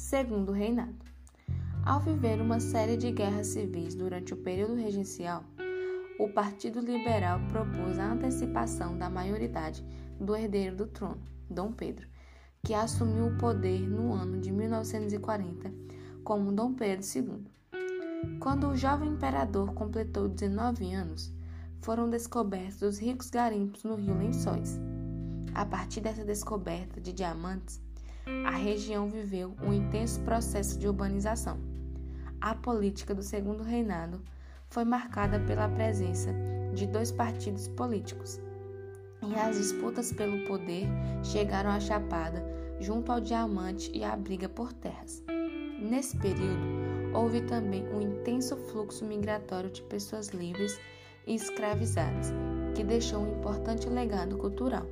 [0.00, 0.96] Segundo Reinado.
[1.84, 5.44] Ao viver uma série de guerras civis durante o período regencial,
[6.18, 9.84] o Partido Liberal propôs a antecipação da maioridade
[10.18, 12.08] do herdeiro do trono, Dom Pedro,
[12.64, 15.70] que assumiu o poder no ano de 1940
[16.24, 17.44] como Dom Pedro II.
[18.40, 21.32] Quando o jovem imperador completou 19 anos,
[21.82, 24.80] foram descobertos os ricos garimpos no rio Lençóis.
[25.54, 27.80] A partir dessa descoberta de diamantes,
[28.44, 31.58] a região viveu um intenso processo de urbanização.
[32.40, 34.20] A política do Segundo Reinado
[34.68, 36.34] foi marcada pela presença
[36.74, 38.40] de dois partidos políticos,
[39.22, 40.88] e as disputas pelo poder
[41.22, 42.42] chegaram à Chapada,
[42.78, 45.22] junto ao diamante e à briga por terras.
[45.78, 46.62] Nesse período,
[47.12, 50.78] houve também um intenso fluxo migratório de pessoas livres
[51.26, 52.32] e escravizadas,
[52.74, 54.86] que deixou um importante legado cultural,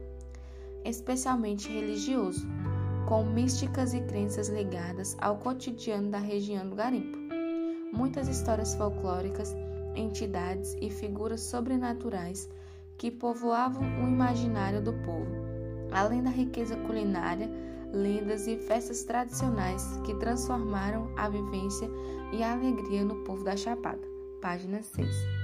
[0.84, 2.46] especialmente religioso,
[3.08, 7.16] com místicas e crenças ligadas ao cotidiano da região do garimpo.
[7.90, 9.56] Muitas histórias folclóricas,
[9.96, 12.50] entidades e figuras sobrenaturais
[12.98, 15.32] que povoavam o imaginário do povo,
[15.90, 17.50] além da riqueza culinária,
[17.90, 21.88] lendas e festas tradicionais que transformaram a vivência
[22.30, 24.06] e a alegria no povo da Chapada.
[24.42, 25.37] Página 6.